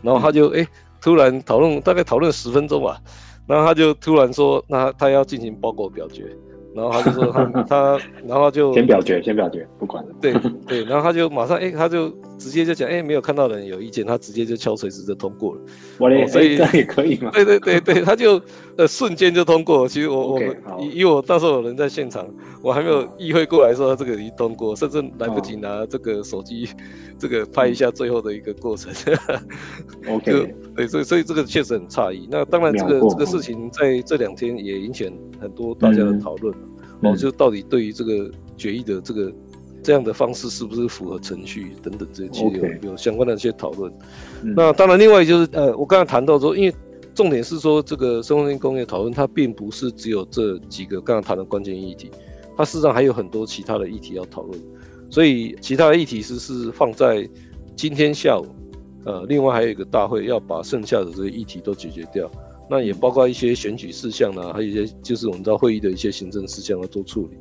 [0.02, 0.70] 然后他就哎、嗯欸，
[1.02, 3.02] 突然讨论大概讨论十分钟吧，
[3.48, 6.26] 然后他就突然说，那他要进行报告表决。
[6.76, 10.10] 然后他就说他他，然后就先表决，先表决，不管了。
[10.20, 10.34] 对
[10.68, 15.62] 对，然后他就马上哎，他就直接就讲哎，没有看到人有意见，他直接就敲锤子就通过了。
[16.00, 17.32] 我的，所以这样也可以吗？
[17.32, 18.38] 对对对对，他就
[18.78, 19.88] 呃瞬间就通过。
[19.88, 22.28] 其实我我们以以我到时候有人在现场，
[22.62, 26.70] 我还没有意会过来说这个已经通过，甚至来不及拿这个手机
[27.18, 28.94] 这个拍一下最后的一个过程。
[30.10, 32.28] OK，对，所以所以这个确实很诧异。
[32.30, 36.54] 那当然这个这个事情在这两天也引起很多大家的讨论。
[37.02, 39.32] 哦，就到底对于这个决议的这个
[39.84, 43.92] 这样的方式是不是符合程序等等这些，有相关的一些讨论。
[44.42, 46.74] 嗯、那当然，另外就是呃，我刚才谈到说，因为
[47.16, 52.12] 重点是说这个生物工业讨论，它并不是只有这几个刚刚谈的关键议题，
[52.58, 54.62] 它事实上还有很多其他的议题要讨论。
[55.10, 57.28] 所以其他的议题是是放在
[57.76, 58.46] 今天下午，
[59.06, 62.30] 呃，另外还有一个大会要把剩下的这些议题都解决掉。
[62.70, 67.38] 那也包括一些选举事项啦，还有一些就是我们知道会议的一些行政事项要做处理。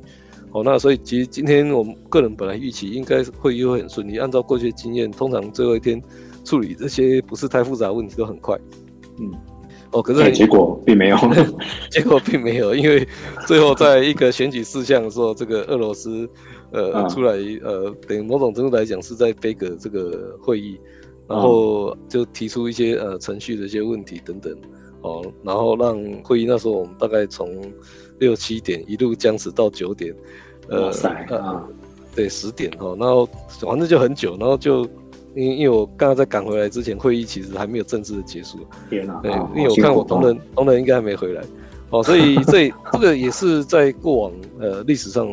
[0.51, 6.01] 好，那所以其实今天我们个人本来预期应该会议会很顺利，按照过去的经验，通常最后一天
[6.45, 8.55] 处理这些不是太复杂的问题都很快。
[9.19, 9.31] 嗯，
[9.95, 11.17] 哦，可是结果并没有，
[11.89, 13.07] 结果并没有，因为
[13.47, 16.29] 最后在一个选举事项的时候，这个俄罗斯
[16.71, 17.31] 呃出来
[17.63, 20.77] 呃，等于某种程度来讲是在背个这个会议，
[21.29, 24.53] 然后就提出一些呃程序的一些问题等等。
[24.99, 27.47] 哦，然后让会议那时候我们大概从
[28.19, 30.13] 六七点一路僵持到九点，
[30.67, 30.91] 呃，
[31.29, 31.63] 呃，
[32.13, 33.25] 对，十点哈，然后
[33.61, 34.83] 反正就很久，然后就
[35.35, 38.59] 因因为我刚刚在赶回来之前，会议其实还没有正式的结束。
[38.89, 39.19] 天哪！
[39.21, 41.43] 对，因为我看我同仁同仁应该还没回来，
[41.89, 45.27] 哦，所以 这这个也是在过往呃历史上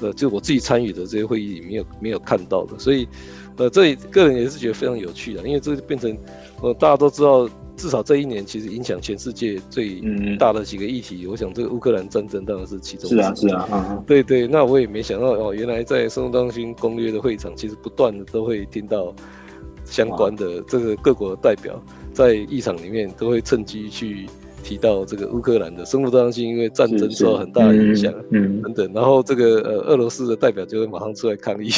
[0.00, 3.08] 的就我自己参与的这些会议里没有没有看到的，所以
[3.56, 6.16] 呃这里个人也是觉得非常有趣的，因为这变成
[6.62, 7.48] 呃大家都知道。
[7.80, 10.02] 至少这一年，其实影响全世界最
[10.38, 13.08] 大的几个议题，嗯、我想这个乌克兰战争当然是其中。
[13.08, 19.14] 是啊，是啊，啊对对，那我也没想到哦，原来在生物当心公约的会场，其实不断的都会听到
[19.86, 24.26] 相关的这个各国的代表在议场里面都会趁机去
[24.62, 28.92] 提到这个乌克兰的生物多样性，因为战争受到很大的影响，嗯，等等。
[28.92, 31.70] 然后这个呃俄罗斯的代表就会马上出来抗议，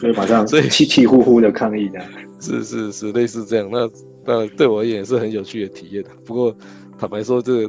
[0.00, 2.06] 所以马上 所以气气呼呼的抗议这样。
[2.40, 3.86] 是是是，类似这样那。
[4.24, 6.04] 那对我而言也是很有趣的体验。
[6.24, 6.54] 不过
[6.98, 7.62] 坦白说，这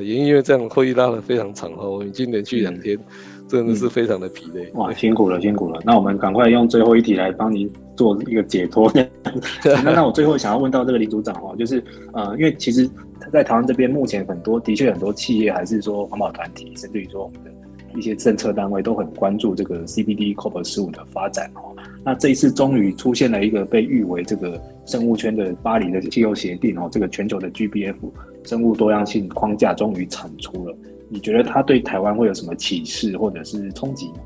[0.00, 2.96] 也因为这样会议拉得非常长哈，我们已经连续两天。
[2.96, 3.04] 嗯
[3.48, 5.80] 真的是非常的疲累，哇，辛苦了，辛苦了。
[5.84, 8.90] 那我们赶快用最后一题来帮您做一个解脱。
[9.62, 11.80] 那那我最后想要问到这个林组长哦，就是
[12.12, 12.90] 呃，因为其实
[13.32, 17.50] 在台湾这边，目前很多的确很多企业还是说环保团体，甚至于说我们的
[17.96, 21.74] 一些政策单位都很关注这个 CBD COP 十五的发展哦。
[22.04, 27.96] 那这一次终于出现了一个被誉为这个生物圈的巴黎的气候协定哦，这个全球的 GBF
[28.44, 30.76] 生物多样性框架终于产出了。
[31.08, 34.18] 你觉得它对台湾会有什么启示或者是冲击呢？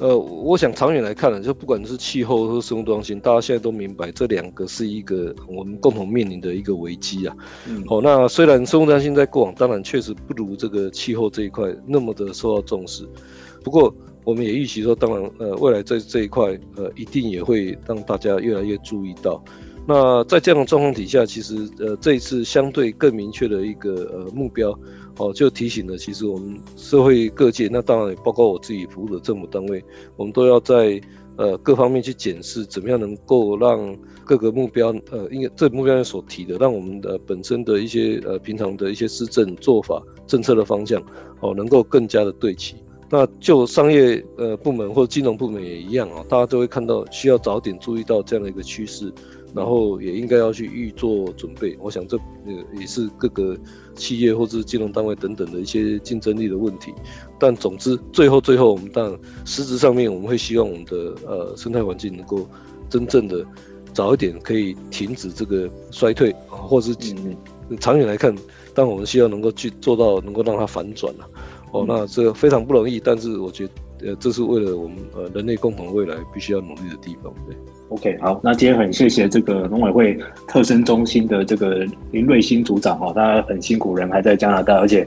[0.00, 7.36] 呃，我想长远来看呢，就不管是气候和生物多样性，大家现在都明白这两个是一个我们共同面临的一个危机啊。
[7.68, 13.08] 嗯，好，那虽然生物多样性在过往当然确实不如这个气候这一块那么的受到重视，
[13.64, 13.92] 不过
[14.24, 19.42] 我们也预期说，当然呃未来在这一块呃一定也会让大家越来越注意到。
[19.88, 24.78] 那在这样的状况底下，其实呃这一次相对更明确的一个呃目标。
[25.16, 29.82] 哦，就提醒了，其实我们社会各界，那当然也包括我自己服务的政府单位，
[30.14, 31.00] 我们都要在
[31.36, 41.02] 呃各方面去检视，怎么样能够让各个目标，呃，应该这目标所提的，让我们的本身的一些呃平常的一些施政做法、政策的方向，
[41.40, 42.76] 哦，能够更加的对齐。
[43.10, 49.12] 那就商业呃部门或金融部门也一样啊，大家都会看到需要早点注意到这样的一个趋势。
[49.54, 53.56] 然后也应该要去预做准备，我想这呃也是各个
[53.94, 56.92] 企业或者是金融单位等等的一些竞争力的问题。
[57.38, 62.46] 但总之，最后最后，我们当然实质上面我们会希望我们的呃生态环境能够
[62.90, 63.44] 真正的
[63.94, 66.96] 早一点可以停止这个衰退啊，或者是
[67.80, 68.34] 长远来看，
[68.74, 71.28] 但我们希望能够去做到能够让它反转了。
[71.72, 77.56] 哦，那这个非常不容易，但是我觉得呃这是为了我们呃人类共同未来必须要努力的地方，对。
[77.90, 85.06] OK，好，那今天很谢谢这个农委会特生中心的这个林瑞兴组长哈，他很辛苦，人还在加拿大，而且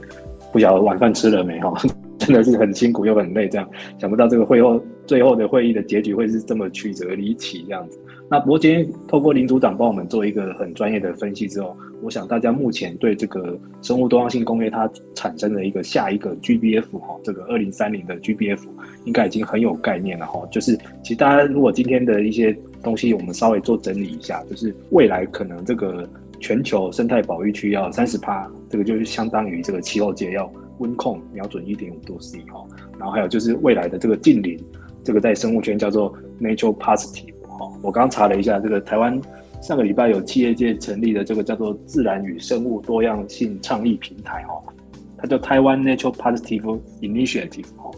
[0.52, 1.72] 不晓得晚饭吃了没哈，
[2.18, 3.68] 真的是很辛苦又很累，这样
[3.98, 8.00] 想不到这个会后最后的会议的结局会是这么曲折离奇这样子。
[8.28, 18.60] 那不过今天透过林组长帮我们做一个很专业的分析之后，我想大家目前对这个生物多样性公约它产生的一个下一个 GBF 哈，这个二零三零的 GBF
[19.04, 20.42] 应该已经很有概念了哈。
[20.50, 26.08] 就是其实大家如果今天的一些东西我们稍微做整理一下，就是未来可能这个
[26.40, 32.66] 全球生态保育区要三十趴，这个就是相当于这个气候界要温控瞄准一点五度 C 哈。
[32.98, 34.58] 然后还有就是未来的这个近邻，
[35.04, 37.72] 这个在生物圈叫做 Natural Positive 哦。
[37.82, 39.20] 我刚查了一下，这个台湾
[39.60, 44.60] 上个礼拜有企业界成立的这个叫做“自然与生物多样性倡议平台”哈，
[45.16, 47.90] 它叫台湾 Natural Positive Initiative 哈，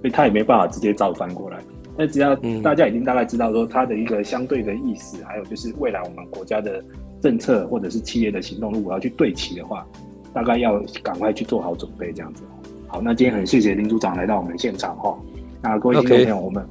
[0.00, 1.58] 所以它也没办法直接照翻过来。
[1.98, 6.82] 那只要大家已经大概知道说它的一个相对的意思，还有就是未来我们国家的
[7.20, 9.84] 政策或者是企业的行动，如果要去对齐的话，
[10.32, 12.44] 大概要赶快去做好准备这样子。
[12.86, 15.18] 好，那今天很谢谢林组长来到我们现场哈。
[15.60, 16.66] 那各位听众朋友，我们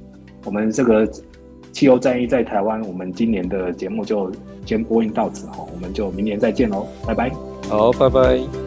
[0.46, 1.08] 我们这个。
[1.74, 4.32] 气候战役在台湾，我们今年的节目就
[4.66, 7.30] 先播映到此哈，我们就明年再见喽，拜拜。
[7.70, 8.67] 好，拜拜。